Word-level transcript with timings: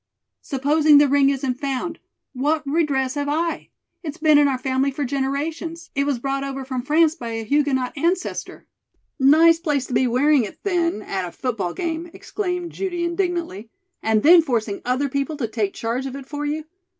"Supposing 0.41 0.97
the 0.97 1.07
ring 1.07 1.29
isn't 1.29 1.59
found, 1.59 1.99
what 2.33 2.65
redress 2.65 3.13
have 3.13 3.29
I? 3.29 3.69
It's 4.01 4.17
been 4.17 4.39
in 4.39 4.47
our 4.47 4.57
family 4.57 4.89
for 4.89 5.05
generations. 5.05 5.91
It 5.93 6.05
was 6.05 6.17
brought 6.17 6.43
over 6.43 6.65
from 6.65 6.81
France 6.81 7.13
by 7.13 7.33
a 7.33 7.43
Huguenot 7.43 7.95
ancestor" 7.95 8.65
"Nice 9.19 9.59
place 9.59 9.85
to 9.85 9.93
be 9.93 10.07
wearing 10.07 10.43
it, 10.43 10.57
then, 10.63 11.03
at 11.03 11.27
a 11.27 11.31
football 11.31 11.75
game!" 11.75 12.09
exclaimed 12.15 12.71
Judy 12.71 13.03
indignantly. 13.03 13.69
"And 14.01 14.23
then 14.23 14.41
forcing 14.41 14.81
other 14.85 15.07
people 15.07 15.37
to 15.37 15.47
take 15.47 15.75
charge 15.75 16.07
of 16.07 16.15
it 16.15 16.25
for 16.25 16.47
you! 16.47 16.65